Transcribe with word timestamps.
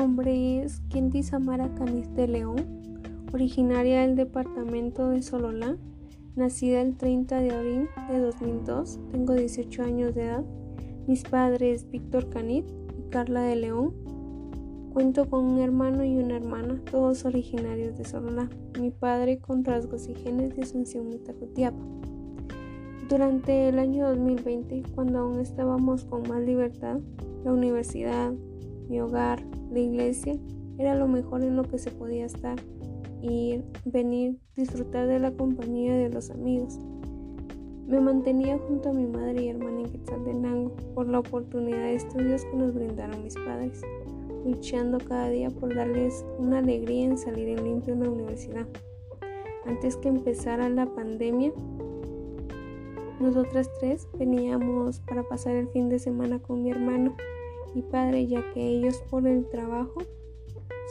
nombre 0.00 0.62
es 0.62 0.80
Kenty 0.88 1.22
Samara 1.22 1.74
Caniz 1.74 2.10
de 2.14 2.26
León, 2.26 2.56
originaria 3.34 4.00
del 4.00 4.16
departamento 4.16 5.10
de 5.10 5.20
Sololá, 5.20 5.76
nacida 6.36 6.80
el 6.80 6.96
30 6.96 7.40
de 7.40 7.50
abril 7.50 7.88
de 8.08 8.18
2002, 8.18 8.98
tengo 9.12 9.34
18 9.34 9.82
años 9.82 10.14
de 10.14 10.24
edad. 10.24 10.44
Mis 11.06 11.22
padres 11.24 11.86
Víctor 11.90 12.30
Canit 12.30 12.64
y 12.98 13.10
Carla 13.10 13.42
de 13.42 13.56
León. 13.56 13.92
Cuento 14.94 15.28
con 15.28 15.44
un 15.44 15.58
hermano 15.58 16.02
y 16.02 16.16
una 16.16 16.36
hermana, 16.36 16.80
todos 16.90 17.26
originarios 17.26 17.98
de 17.98 18.06
Sololá. 18.06 18.48
Mi 18.80 18.90
padre 18.90 19.38
con 19.38 19.64
rasgos 19.66 20.08
y 20.08 20.14
genes 20.14 20.56
de 20.56 20.62
Asunción 20.62 21.10
Mitacutiapa. 21.10 21.84
Durante 23.10 23.68
el 23.68 23.78
año 23.78 24.08
2020, 24.08 24.82
cuando 24.94 25.18
aún 25.18 25.40
estábamos 25.40 26.06
con 26.06 26.26
más 26.26 26.40
libertad, 26.40 27.00
la 27.44 27.52
universidad, 27.52 28.32
mi 28.90 29.00
hogar, 29.00 29.40
la 29.70 29.78
iglesia, 29.78 30.34
era 30.76 30.96
lo 30.96 31.06
mejor 31.06 31.42
en 31.42 31.54
lo 31.54 31.62
que 31.62 31.78
se 31.78 31.92
podía 31.92 32.26
estar, 32.26 32.58
ir, 33.22 33.64
venir, 33.84 34.36
disfrutar 34.56 35.06
de 35.06 35.20
la 35.20 35.30
compañía 35.30 35.96
de 35.96 36.10
los 36.10 36.30
amigos. 36.30 36.76
Me 37.86 38.00
mantenía 38.00 38.58
junto 38.58 38.90
a 38.90 38.92
mi 38.92 39.06
madre 39.06 39.44
y 39.44 39.48
hermana 39.48 39.80
en 39.80 39.90
Quetzaltenango 39.90 40.74
por 40.94 41.08
la 41.08 41.20
oportunidad 41.20 41.82
de 41.84 41.94
estudios 41.94 42.44
que 42.44 42.56
nos 42.56 42.74
brindaron 42.74 43.22
mis 43.22 43.34
padres, 43.36 43.80
luchando 44.44 44.98
cada 44.98 45.28
día 45.30 45.50
por 45.50 45.72
darles 45.74 46.24
una 46.38 46.58
alegría 46.58 47.04
en 47.04 47.16
salir 47.16 47.48
en 47.48 47.62
limpio 47.62 47.94
en 47.94 48.00
la 48.00 48.10
universidad. 48.10 48.66
Antes 49.66 49.96
que 49.96 50.08
empezara 50.08 50.68
la 50.68 50.86
pandemia, 50.86 51.52
nosotras 53.20 53.70
tres 53.78 54.08
veníamos 54.18 55.00
para 55.00 55.22
pasar 55.22 55.54
el 55.54 55.68
fin 55.68 55.88
de 55.88 55.98
semana 56.00 56.40
con 56.40 56.62
mi 56.62 56.70
hermano 56.70 57.14
y 57.74 57.82
padre, 57.82 58.26
ya 58.26 58.42
que 58.52 58.66
ellos 58.66 59.02
por 59.10 59.26
el 59.26 59.48
trabajo 59.48 60.00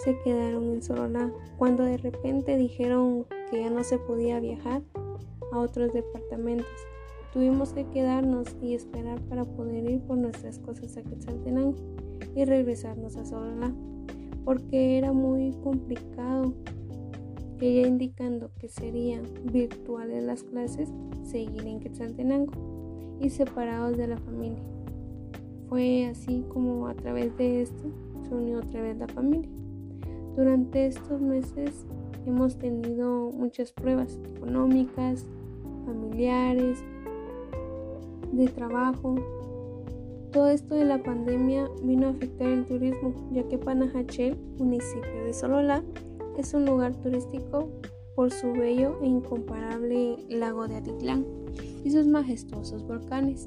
se 0.03 0.17
quedaron 0.19 0.63
en 0.71 0.81
Sololá, 0.81 1.31
cuando 1.57 1.83
de 1.83 1.97
repente 1.97 2.57
dijeron 2.57 3.25
que 3.51 3.61
ya 3.61 3.69
no 3.69 3.83
se 3.83 3.97
podía 3.97 4.39
viajar 4.39 4.81
a 5.51 5.59
otros 5.59 5.93
departamentos. 5.93 6.67
Tuvimos 7.33 7.73
que 7.73 7.85
quedarnos 7.87 8.55
y 8.61 8.73
esperar 8.73 9.21
para 9.23 9.45
poder 9.45 9.89
ir 9.89 10.01
por 10.01 10.17
nuestras 10.17 10.57
cosas 10.59 10.97
a 10.97 11.03
Quetzaltenango 11.03 11.75
y 12.35 12.45
regresarnos 12.45 13.17
a 13.17 13.25
Sololá, 13.25 13.73
porque 14.45 14.97
era 14.97 15.11
muy 15.11 15.51
complicado. 15.63 16.53
Ella 17.59 17.87
indicando 17.87 18.51
que 18.57 18.69
serían 18.69 19.23
virtuales 19.51 20.23
las 20.23 20.43
clases, 20.43 20.89
seguir 21.23 21.67
en 21.67 21.81
Quetzaltenango 21.81 23.17
y 23.19 23.29
separados 23.29 23.97
de 23.97 24.07
la 24.07 24.17
familia. 24.17 24.63
Fue 25.69 26.07
así 26.07 26.43
como 26.49 26.87
a 26.87 26.95
través 26.95 27.37
de 27.37 27.61
esto 27.61 27.91
se 28.27 28.33
unió 28.33 28.57
otra 28.57 28.81
vez 28.81 28.97
la 28.97 29.07
familia. 29.07 29.49
Durante 30.35 30.87
estos 30.87 31.21
meses 31.21 31.85
hemos 32.25 32.57
tenido 32.57 33.31
muchas 33.31 33.71
pruebas 33.71 34.17
económicas, 34.35 35.25
familiares, 35.85 36.83
de 38.31 38.47
trabajo. 38.47 39.15
Todo 40.31 40.49
esto 40.49 40.75
de 40.75 40.85
la 40.85 41.01
pandemia 41.01 41.69
vino 41.83 42.07
a 42.07 42.11
afectar 42.11 42.47
el 42.47 42.65
turismo, 42.65 43.13
ya 43.31 43.43
que 43.47 43.57
Panajachel, 43.57 44.37
municipio 44.57 45.23
de 45.25 45.33
Sololá, 45.33 45.83
es 46.37 46.53
un 46.53 46.65
lugar 46.65 46.95
turístico 46.95 47.69
por 48.15 48.31
su 48.31 48.51
bello 48.53 48.97
e 49.01 49.07
incomparable 49.07 50.17
lago 50.29 50.67
de 50.67 50.77
Atitlán 50.77 51.25
y 51.83 51.91
sus 51.91 52.07
majestuosos 52.07 52.85
volcanes. 52.85 53.45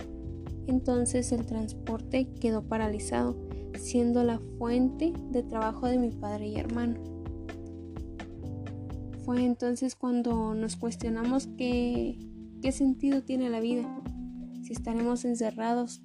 Entonces 0.66 1.32
el 1.32 1.44
transporte 1.46 2.28
quedó 2.40 2.62
paralizado, 2.62 3.36
siendo 3.78 4.22
la 4.22 4.38
fuente 4.58 5.12
de 5.30 5.42
trabajo 5.42 5.86
de 5.86 5.98
mi 5.98 6.10
padre 6.10 6.48
y 6.48 6.56
hermano. 6.56 7.00
Fue 9.24 9.44
entonces 9.44 9.94
cuando 9.94 10.54
nos 10.54 10.76
cuestionamos 10.76 11.48
qué, 11.56 12.18
qué 12.60 12.72
sentido 12.72 13.22
tiene 13.22 13.50
la 13.50 13.60
vida, 13.60 13.88
si 14.62 14.72
estaremos 14.72 15.24
encerrados. 15.24 16.02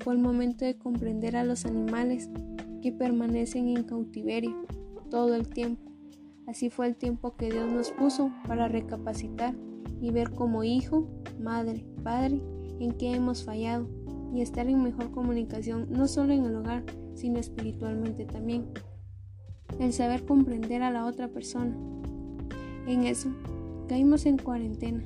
Fue 0.00 0.14
el 0.14 0.20
momento 0.20 0.64
de 0.64 0.76
comprender 0.76 1.36
a 1.36 1.44
los 1.44 1.64
animales 1.64 2.30
que 2.82 2.92
permanecen 2.92 3.68
en 3.68 3.84
cautiverio 3.84 4.54
todo 5.10 5.34
el 5.34 5.48
tiempo. 5.48 5.90
Así 6.46 6.70
fue 6.70 6.86
el 6.86 6.96
tiempo 6.96 7.36
que 7.36 7.50
Dios 7.50 7.70
nos 7.70 7.90
puso 7.90 8.30
para 8.46 8.68
recapacitar 8.68 9.54
y 10.00 10.10
ver 10.10 10.30
como 10.30 10.62
hijo, 10.62 11.08
madre, 11.40 11.84
padre 12.04 12.40
en 12.80 12.92
qué 12.92 13.14
hemos 13.14 13.44
fallado 13.44 13.86
y 14.34 14.40
estar 14.40 14.68
en 14.68 14.82
mejor 14.82 15.10
comunicación 15.10 15.86
no 15.90 16.08
solo 16.08 16.32
en 16.32 16.44
el 16.44 16.56
hogar, 16.56 16.84
sino 17.14 17.38
espiritualmente 17.38 18.24
también. 18.24 18.66
El 19.80 19.92
saber 19.92 20.24
comprender 20.24 20.82
a 20.82 20.90
la 20.90 21.06
otra 21.06 21.28
persona. 21.28 21.76
En 22.86 23.04
eso, 23.04 23.30
caímos 23.88 24.26
en 24.26 24.38
cuarentena, 24.38 25.02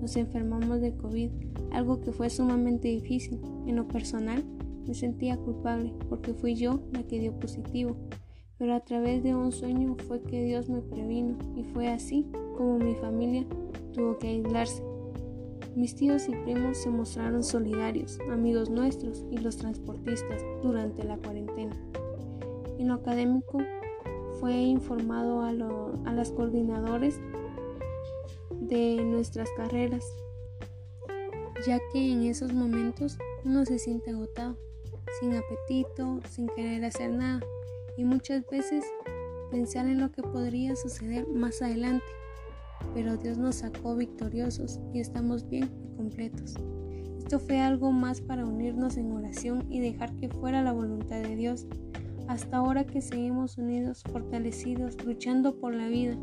nos 0.00 0.16
enfermamos 0.16 0.80
de 0.80 0.96
COVID, 0.96 1.30
algo 1.70 2.00
que 2.00 2.12
fue 2.12 2.30
sumamente 2.30 2.88
difícil. 2.88 3.40
En 3.66 3.76
lo 3.76 3.86
personal, 3.86 4.44
me 4.86 4.94
sentía 4.94 5.36
culpable 5.36 5.92
porque 6.08 6.34
fui 6.34 6.54
yo 6.54 6.82
la 6.92 7.04
que 7.04 7.20
dio 7.20 7.38
positivo, 7.38 7.96
pero 8.58 8.74
a 8.74 8.80
través 8.80 9.22
de 9.22 9.34
un 9.34 9.52
sueño 9.52 9.96
fue 10.08 10.20
que 10.22 10.42
Dios 10.44 10.68
me 10.68 10.80
previno 10.80 11.36
y 11.56 11.64
fue 11.64 11.88
así 11.88 12.26
como 12.56 12.78
mi 12.78 12.94
familia 12.96 13.44
tuvo 13.92 14.18
que 14.18 14.28
aislarse 14.28 14.82
mis 15.74 15.94
tíos 15.94 16.28
y 16.28 16.32
primos 16.32 16.78
se 16.78 16.90
mostraron 16.90 17.42
solidarios, 17.42 18.18
amigos 18.30 18.70
nuestros 18.70 19.24
y 19.30 19.38
los 19.38 19.56
transportistas 19.56 20.42
durante 20.62 21.04
la 21.04 21.16
cuarentena. 21.16 21.74
En 22.78 22.88
lo 22.88 22.94
académico 22.94 23.58
fue 24.40 24.54
informado 24.54 25.40
a, 25.40 25.50
a 25.50 26.12
las 26.12 26.30
coordinadores 26.32 27.20
de 28.50 29.02
nuestras 29.02 29.48
carreras, 29.56 30.04
ya 31.66 31.78
que 31.92 32.12
en 32.12 32.24
esos 32.24 32.52
momentos 32.52 33.18
uno 33.44 33.64
se 33.64 33.78
siente 33.78 34.10
agotado, 34.10 34.56
sin 35.20 35.34
apetito, 35.34 36.20
sin 36.28 36.48
querer 36.48 36.84
hacer 36.84 37.10
nada 37.10 37.40
y 37.96 38.04
muchas 38.04 38.46
veces 38.46 38.84
pensar 39.50 39.86
en 39.86 40.00
lo 40.00 40.10
que 40.10 40.22
podría 40.22 40.76
suceder 40.76 41.26
más 41.28 41.62
adelante 41.62 42.04
pero 42.94 43.16
Dios 43.16 43.38
nos 43.38 43.56
sacó 43.56 43.96
victoriosos 43.96 44.80
y 44.92 45.00
estamos 45.00 45.48
bien 45.48 45.70
y 45.84 45.96
completos. 45.96 46.54
Esto 47.18 47.38
fue 47.38 47.60
algo 47.60 47.92
más 47.92 48.20
para 48.20 48.44
unirnos 48.44 48.96
en 48.96 49.12
oración 49.12 49.64
y 49.70 49.80
dejar 49.80 50.14
que 50.16 50.28
fuera 50.28 50.62
la 50.62 50.72
voluntad 50.72 51.22
de 51.22 51.36
Dios. 51.36 51.66
Hasta 52.28 52.58
ahora 52.58 52.84
que 52.84 53.00
seguimos 53.00 53.58
unidos, 53.58 54.02
fortalecidos, 54.10 55.02
luchando 55.04 55.58
por 55.58 55.74
la 55.74 55.88
vida, 55.88 56.16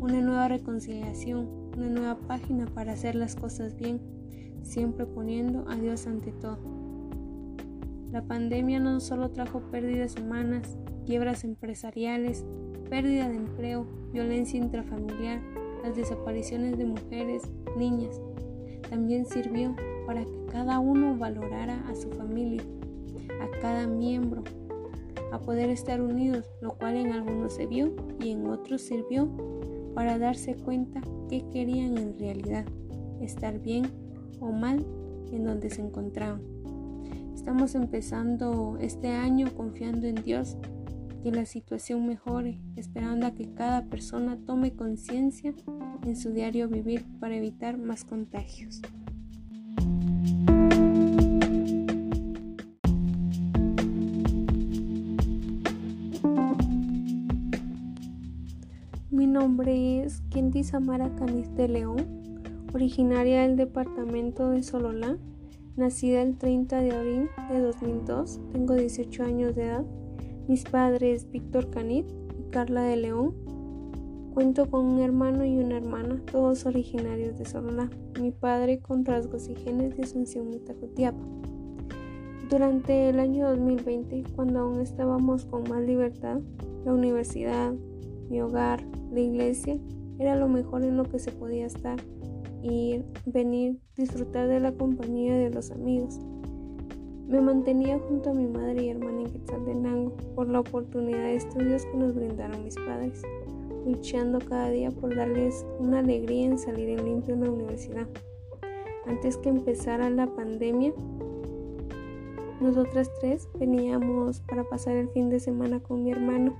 una 0.00 0.20
nueva 0.20 0.48
reconciliación, 0.48 1.48
una 1.76 1.88
nueva 1.88 2.18
página 2.18 2.66
para 2.66 2.92
hacer 2.92 3.14
las 3.14 3.36
cosas 3.36 3.74
bien, 3.76 4.00
siempre 4.62 5.06
poniendo 5.06 5.64
a 5.68 5.76
Dios 5.76 6.06
ante 6.06 6.32
todo. 6.32 6.58
La 8.12 8.22
pandemia 8.22 8.78
no 8.78 9.00
solo 9.00 9.30
trajo 9.30 9.60
pérdidas 9.70 10.14
humanas, 10.16 10.76
quiebras 11.04 11.42
empresariales, 11.42 12.44
pérdida 12.88 13.28
de 13.28 13.36
empleo, 13.36 13.86
violencia 14.12 14.58
intrafamiliar, 14.58 15.40
las 15.84 15.96
desapariciones 15.96 16.78
de 16.78 16.86
mujeres, 16.86 17.42
niñas. 17.76 18.20
También 18.88 19.26
sirvió 19.26 19.76
para 20.06 20.24
que 20.24 20.46
cada 20.50 20.78
uno 20.78 21.16
valorara 21.18 21.86
a 21.88 21.94
su 21.94 22.10
familia, 22.10 22.62
a 23.42 23.60
cada 23.60 23.86
miembro, 23.86 24.42
a 25.30 25.38
poder 25.38 25.68
estar 25.68 26.00
unidos, 26.00 26.50
lo 26.62 26.74
cual 26.74 26.96
en 26.96 27.12
algunos 27.12 27.52
se 27.54 27.66
vio 27.66 27.94
y 28.18 28.30
en 28.30 28.46
otros 28.46 28.80
sirvió 28.80 29.28
para 29.94 30.18
darse 30.18 30.56
cuenta 30.56 31.02
qué 31.28 31.44
querían 31.52 31.98
en 31.98 32.18
realidad, 32.18 32.64
estar 33.20 33.58
bien 33.58 33.84
o 34.40 34.52
mal 34.52 34.84
en 35.32 35.44
donde 35.44 35.68
se 35.68 35.82
encontraban. 35.82 36.40
Estamos 37.34 37.74
empezando 37.74 38.78
este 38.80 39.08
año 39.08 39.48
confiando 39.54 40.06
en 40.06 40.14
Dios 40.14 40.56
que 41.24 41.32
la 41.32 41.46
situación 41.46 42.06
mejore, 42.06 42.58
esperando 42.76 43.26
a 43.26 43.30
que 43.30 43.50
cada 43.54 43.86
persona 43.86 44.36
tome 44.44 44.74
conciencia 44.74 45.54
en 46.04 46.16
su 46.16 46.34
diario 46.34 46.68
vivir 46.68 47.02
para 47.18 47.34
evitar 47.34 47.78
más 47.78 48.04
contagios. 48.04 48.82
Mi 59.10 59.26
nombre 59.26 60.04
es 60.04 60.20
Kenty 60.28 60.62
Samara 60.62 61.08
Caniz 61.16 61.50
de 61.56 61.68
León, 61.68 62.42
originaria 62.74 63.40
del 63.40 63.56
departamento 63.56 64.50
de 64.50 64.62
Sololá, 64.62 65.16
nacida 65.74 66.20
el 66.20 66.36
30 66.36 66.82
de 66.82 66.92
abril 66.92 67.30
de 67.50 67.60
2002, 67.60 68.40
tengo 68.52 68.74
18 68.74 69.22
años 69.22 69.56
de 69.56 69.64
edad. 69.64 70.03
Mis 70.46 70.64
padres 70.64 71.30
Víctor 71.30 71.70
Canit 71.70 72.04
y 72.38 72.50
Carla 72.50 72.82
de 72.82 72.96
León. 72.96 73.34
Cuento 74.34 74.68
con 74.70 74.84
un 74.84 75.00
hermano 75.00 75.46
y 75.46 75.56
una 75.56 75.78
hermana, 75.78 76.20
todos 76.30 76.66
originarios 76.66 77.38
de 77.38 77.46
Sololá. 77.46 77.88
Mi 78.20 78.30
padre 78.30 78.78
con 78.80 79.06
rasgos 79.06 79.48
y 79.48 79.54
genes 79.54 79.96
de 79.96 80.02
Asunción 80.02 80.50
Mitacutiapa. 80.50 81.24
Durante 82.50 83.08
el 83.08 83.20
año 83.20 83.48
2020, 83.48 84.22
cuando 84.36 84.60
aún 84.60 84.80
estábamos 84.80 85.46
con 85.46 85.62
más 85.62 85.80
libertad, 85.80 86.40
la 86.84 86.92
universidad, 86.92 87.72
mi 88.28 88.42
hogar, 88.42 88.84
la 89.12 89.20
iglesia, 89.20 89.78
era 90.18 90.36
lo 90.36 90.48
mejor 90.48 90.84
en 90.84 90.98
lo 90.98 91.04
que 91.04 91.18
se 91.18 91.32
podía 91.32 91.64
estar, 91.64 91.98
ir, 92.62 93.06
venir, 93.24 93.80
disfrutar 93.96 94.48
de 94.48 94.60
la 94.60 94.72
compañía 94.72 95.38
de 95.38 95.48
los 95.48 95.70
amigos. 95.70 96.20
Me 97.26 97.40
mantenía 97.40 97.98
junto 97.98 98.30
a 98.30 98.34
mi 98.34 98.46
madre 98.46 98.84
y 98.84 98.90
hermana 98.90 99.22
en 99.22 99.32
Quetzaltenango 99.32 100.12
por 100.34 100.48
la 100.48 100.60
oportunidad 100.60 101.22
de 101.22 101.36
estudios 101.36 101.86
que 101.86 101.96
nos 101.96 102.14
brindaron 102.14 102.62
mis 102.62 102.76
padres, 102.76 103.22
luchando 103.86 104.38
cada 104.40 104.68
día 104.68 104.90
por 104.90 105.16
darles 105.16 105.64
una 105.78 106.00
alegría 106.00 106.46
en 106.46 106.58
salir 106.58 106.90
en 106.90 107.04
limpio 107.04 107.34
en 107.34 107.44
la 107.44 107.50
universidad. 107.50 108.06
Antes 109.06 109.38
que 109.38 109.48
empezara 109.48 110.10
la 110.10 110.26
pandemia, 110.26 110.92
nosotras 112.60 113.10
tres 113.20 113.48
veníamos 113.58 114.40
para 114.40 114.64
pasar 114.64 114.96
el 114.96 115.08
fin 115.08 115.30
de 115.30 115.40
semana 115.40 115.80
con 115.80 116.04
mi 116.04 116.12
hermano 116.12 116.56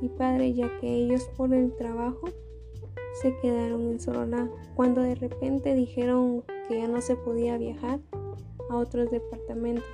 y 0.00 0.08
padre, 0.08 0.54
ya 0.54 0.70
que 0.80 0.92
ellos 0.92 1.30
por 1.36 1.54
el 1.54 1.72
trabajo 1.76 2.28
se 3.22 3.36
quedaron 3.38 3.82
en 3.90 4.00
Sololá, 4.00 4.50
cuando 4.74 5.02
de 5.02 5.14
repente 5.14 5.74
dijeron 5.74 6.42
que 6.68 6.78
ya 6.78 6.88
no 6.88 7.00
se 7.00 7.16
podía 7.16 7.58
viajar 7.58 8.00
a 8.70 8.76
otros 8.76 9.10
departamentos. 9.10 9.84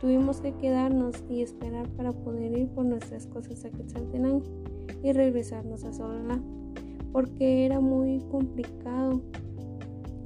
Tuvimos 0.00 0.40
que 0.40 0.54
quedarnos 0.54 1.16
y 1.28 1.42
esperar 1.42 1.88
para 1.90 2.12
poder 2.12 2.56
ir 2.56 2.68
por 2.68 2.84
nuestras 2.84 3.26
cosas 3.26 3.64
a 3.64 3.70
Quetzaltenango 3.70 4.44
y 5.02 5.12
regresarnos 5.12 5.84
a 5.84 5.92
Sololá, 5.92 6.40
porque 7.12 7.66
era 7.66 7.80
muy 7.80 8.20
complicado 8.30 9.20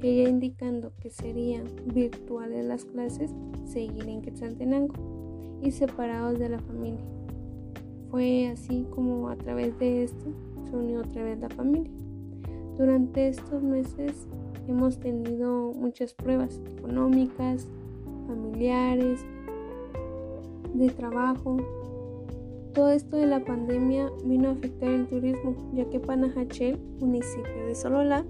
ella 0.05 0.29
indicando 0.29 0.93
que 1.01 1.11
serían 1.11 1.65
virtuales 1.87 2.65
las 2.65 2.85
clases, 2.85 3.35
seguir 3.65 4.09
en 4.09 4.21
Quetzaltenango 4.21 4.95
y 5.63 5.71
separados 5.71 6.39
de 6.39 6.51
la 6.51 6.59
familia. 6.59 7.05
Fue 8.11 8.49
así 8.49 8.87
como 8.91 9.29
a 9.29 9.37
través 9.37 9.79
de 9.79 10.05
esto 10.05 10.27
se 10.69 10.77
unió 10.77 11.01
otra 11.01 11.23
vez 11.23 11.39
la 11.41 11.49
familia. 11.49 11.91
Durante 12.77 13.29
estos 13.29 13.63
meses 13.63 14.29
hemos 14.69 14.99
tenido 14.99 15.73
muchas 15.73 16.13
pruebas 16.13 16.61
económicas, 16.77 17.67
familiares, 18.27 19.25
de 20.75 20.91
trabajo. 20.91 21.57
Todo 22.75 22.91
esto 22.91 23.17
de 23.17 23.27
la 23.27 23.45
pandemia 23.45 24.11
vino 24.25 24.49
a 24.49 24.53
afectar 24.53 24.91
el 24.91 25.07
turismo, 25.07 25.55
ya 25.75 25.89
que 25.89 26.01
Panajachel, 26.01 26.79
municipio 27.01 27.67
de 27.67 27.75
Sololá, 27.75 28.25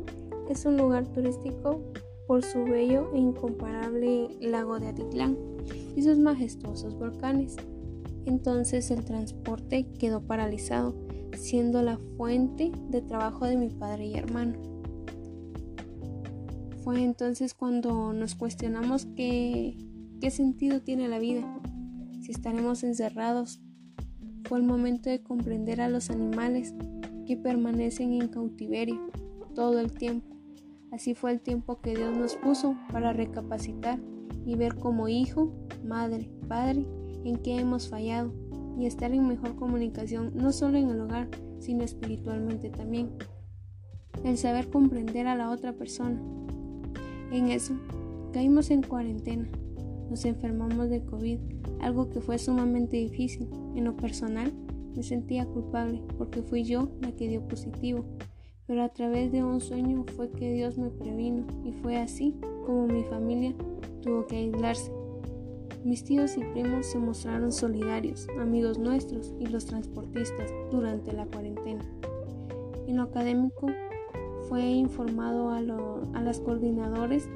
es 0.49 0.65
un 0.67 0.77
lugar 0.77 1.07
turístico 1.07 1.81
por 2.27 2.43
su 2.43 2.65
bello 2.65 3.11
e 3.15 3.19
incomparable 3.19 4.29
lago 4.41 4.79
de 4.79 4.89
Atitlán 4.89 5.37
y 5.97 6.03
sus 6.03 6.19
majestuosos 6.19 6.99
volcanes. 6.99 7.57
Entonces 8.27 8.91
el 8.91 9.05
transporte 9.05 9.87
quedó 9.99 10.23
paralizado, 10.23 10.95
siendo 11.37 11.83
la 11.83 11.99
fuente 12.17 12.73
de 12.91 13.03
trabajo 13.03 13.47
de 13.47 13.57
mi 13.57 13.69
padre 13.69 14.07
y 14.07 14.15
hermano. 14.15 14.74
Fue 16.85 17.03
entonces 17.03 17.55
cuando 17.55 18.13
nos 18.13 18.37
cuestionamos 18.37 19.07
qué, 19.17 19.77
qué 20.21 20.31
sentido 20.31 20.83
tiene 20.83 21.09
la 21.09 21.19
vida, 21.19 21.43
si 22.21 22.31
estaremos 22.31 22.85
encerrados. 22.85 23.61
Fue 24.45 24.59
el 24.59 24.65
momento 24.65 25.11
de 25.11 25.23
comprender 25.23 25.81
a 25.81 25.89
los 25.89 26.11
animales 26.11 26.75
que 27.27 27.37
permanecen 27.37 28.13
en 28.13 28.29
cautiverio 28.29 29.01
todo 29.55 29.81
el 29.81 29.93
tiempo 29.93 30.35
Así 30.95 31.15
fue 31.15 31.33
el 31.33 31.41
tiempo 31.41 31.81
que 31.81 31.97
Dios 31.97 32.17
nos 32.17 32.37
puso 32.37 32.77
para 32.93 33.13
recapacitar 33.13 33.99
y 34.47 34.55
ver 34.55 34.77
como 34.77 35.09
hijo, 35.09 35.53
madre, 35.85 36.31
padre 36.47 36.87
en 37.25 37.37
qué 37.39 37.57
hemos 37.57 37.89
fallado 37.89 38.33
y 38.79 38.87
estar 38.87 39.11
en 39.11 39.27
mejor 39.27 39.57
comunicación 39.57 40.31
no 40.37 40.53
solo 40.53 40.79
en 40.79 40.91
el 40.91 41.01
hogar, 41.01 41.29
sino 41.59 41.83
espiritualmente 41.83 42.71
también. 42.71 43.11
El 44.23 44.39
saber 44.39 44.71
comprender 44.71 45.27
a 45.27 45.35
la 45.35 45.51
otra 45.51 45.73
persona. 45.73 46.23
En 47.35 47.51
eso, 47.51 47.75
caímos 48.33 48.71
en 48.71 48.83
cuarentena, 48.83 49.49
nos 50.09 50.25
enfermamos 50.25 50.89
de 50.89 51.05
COVID, 51.05 51.39
algo 51.81 52.09
que 52.09 52.21
fue 52.21 52.39
sumamente 52.39 52.97
difícil. 52.97 53.49
En 53.75 53.85
lo 53.85 53.97
personal, 53.97 54.53
me 54.95 55.03
sentía 55.03 55.45
culpable 55.45 56.01
porque 56.17 56.43
fui 56.43 56.65
yo 56.65 56.89
la 57.01 57.13
que 57.13 57.29
dio 57.29 57.47
positivo 57.47 58.05
pero 58.67 58.83
a 58.83 58.89
través 58.89 59.31
de 59.31 59.45
un 59.45 59.61
sueño 59.61 60.05
fue 60.17 60.31
que 60.31 60.53
Dios 60.53 60.79
me 60.79 60.91
previno 60.91 61.45
y 61.65 61.73
fue 61.73 61.97
así 61.97 62.35
como 62.65 62.87
mi 62.87 63.05
familia 63.05 63.55
tuvo 64.03 64.27
que 64.27 64.37
aislarse. 64.37 64.91
Mis 65.85 66.03
tíos 66.03 66.37
y 66.39 66.41
primos 66.41 66.87
se 66.87 66.99
mostraron 66.99 67.53
solidarios, 67.53 68.27
amigos 68.41 68.79
nuestros 68.79 69.35
y 69.39 69.47
los 69.47 69.67
transportistas 69.67 70.51
durante 70.71 71.13
la 71.13 71.27
cuarentena. 71.27 71.85
En 72.87 72.97
lo 72.97 73.03
académico 73.03 73.67
fue 74.49 74.63
informado 74.63 75.51
a, 75.51 75.59
a 75.59 76.23
las 76.23 76.41
coordinadores 76.41 77.29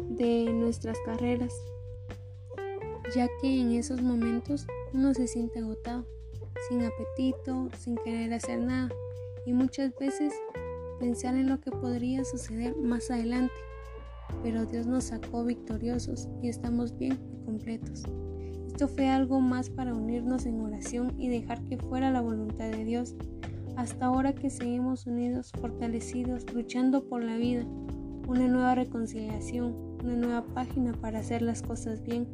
de 0.00 0.52
nuestras 0.52 0.98
carreras, 1.04 1.54
ya 3.14 3.28
que 3.40 3.60
en 3.60 3.72
esos 3.72 4.02
momentos 4.02 4.66
uno 4.92 5.14
se 5.14 5.26
siente 5.26 5.60
agotado, 5.60 6.06
sin 6.68 6.82
apetito, 6.82 7.68
sin 7.78 7.96
querer 7.96 8.32
hacer 8.34 8.60
nada 8.60 8.88
y 9.46 9.52
muchas 9.52 9.94
veces 9.96 10.32
pensar 10.98 11.34
en 11.34 11.48
lo 11.48 11.60
que 11.60 11.70
podría 11.70 12.24
suceder 12.24 12.76
más 12.76 13.10
adelante. 13.10 13.54
Pero 14.42 14.64
Dios 14.66 14.86
nos 14.86 15.04
sacó 15.04 15.44
victoriosos 15.44 16.28
y 16.42 16.48
estamos 16.48 16.96
bien 16.96 17.18
y 17.32 17.44
completos. 17.44 18.04
Esto 18.66 18.88
fue 18.88 19.08
algo 19.08 19.40
más 19.40 19.70
para 19.70 19.94
unirnos 19.94 20.46
en 20.46 20.60
oración 20.60 21.14
y 21.18 21.28
dejar 21.28 21.62
que 21.64 21.78
fuera 21.78 22.10
la 22.10 22.20
voluntad 22.20 22.70
de 22.70 22.84
Dios. 22.84 23.14
Hasta 23.76 24.06
ahora 24.06 24.32
que 24.34 24.50
seguimos 24.50 25.06
unidos, 25.06 25.50
fortalecidos, 25.60 26.52
luchando 26.54 27.08
por 27.08 27.24
la 27.24 27.36
vida, 27.36 27.64
una 28.28 28.46
nueva 28.46 28.76
reconciliación, 28.76 29.74
una 30.02 30.14
nueva 30.14 30.44
página 30.54 30.92
para 30.92 31.18
hacer 31.18 31.42
las 31.42 31.60
cosas 31.62 32.02
bien, 32.02 32.28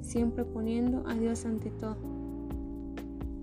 siempre 0.00 0.44
poniendo 0.44 1.04
a 1.08 1.14
Dios 1.14 1.44
ante 1.44 1.70
todo. 1.70 1.96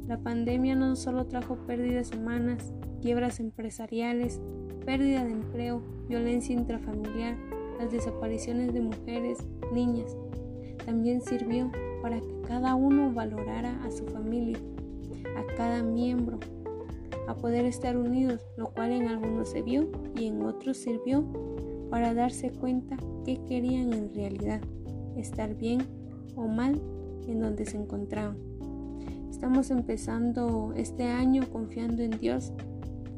La 0.07 0.17
pandemia 0.19 0.75
no 0.75 0.95
solo 0.95 1.25
trajo 1.25 1.57
pérdidas 1.67 2.11
humanas, 2.11 2.73
quiebras 3.01 3.41
empresariales, 3.41 4.39
pérdida 4.85 5.25
de 5.25 5.31
empleo, 5.31 5.81
violencia 6.07 6.55
intrafamiliar, 6.55 7.35
las 7.77 7.91
desapariciones 7.91 8.73
de 8.73 8.81
mujeres, 8.81 9.39
niñas. 9.73 10.15
También 10.85 11.21
sirvió 11.21 11.69
para 12.01 12.21
que 12.21 12.41
cada 12.47 12.75
uno 12.75 13.13
valorara 13.13 13.83
a 13.83 13.91
su 13.91 14.05
familia, 14.05 14.57
a 15.37 15.55
cada 15.55 15.83
miembro, 15.83 16.39
a 17.27 17.35
poder 17.35 17.65
estar 17.65 17.97
unidos, 17.97 18.41
lo 18.57 18.73
cual 18.73 18.91
en 18.91 19.07
algunos 19.07 19.49
se 19.49 19.61
vio 19.61 19.89
y 20.15 20.27
en 20.27 20.41
otros 20.43 20.77
sirvió 20.77 21.25
para 21.89 22.13
darse 22.13 22.51
cuenta 22.51 22.97
qué 23.25 23.39
querían 23.47 23.93
en 23.93 24.13
realidad, 24.13 24.61
estar 25.15 25.55
bien 25.55 25.81
o 26.35 26.47
mal 26.47 26.81
en 27.27 27.39
donde 27.39 27.65
se 27.65 27.77
encontraban. 27.77 28.37
Estamos 29.29 29.71
empezando 29.71 30.73
este 30.75 31.03
año 31.03 31.43
confiando 31.51 32.01
en 32.01 32.11
Dios 32.11 32.53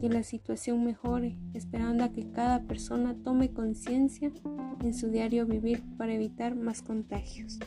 que 0.01 0.09
la 0.09 0.23
situación 0.23 0.83
mejore, 0.83 1.37
esperando 1.53 2.03
a 2.03 2.11
que 2.11 2.31
cada 2.31 2.63
persona 2.63 3.15
tome 3.23 3.53
conciencia 3.53 4.31
en 4.83 4.93
su 4.93 5.09
diario 5.09 5.45
vivir 5.45 5.83
para 5.97 6.13
evitar 6.13 6.55
más 6.55 6.81
contagios. 6.81 7.59